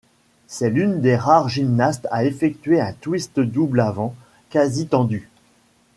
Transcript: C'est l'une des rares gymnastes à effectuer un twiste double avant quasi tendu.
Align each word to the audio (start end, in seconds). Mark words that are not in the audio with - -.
C'est 0.47 0.71
l'une 0.71 0.99
des 0.99 1.15
rares 1.15 1.47
gymnastes 1.47 2.07
à 2.09 2.23
effectuer 2.25 2.81
un 2.81 2.91
twiste 2.91 3.39
double 3.39 3.81
avant 3.81 4.15
quasi 4.49 4.87
tendu. 4.87 5.29